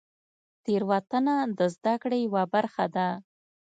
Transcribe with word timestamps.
تېروتنه 0.63 1.35
د 1.57 1.59
زدهکړې 1.75 2.19
یوه 2.27 2.43
برخه 2.53 2.85
ده. 2.95 3.07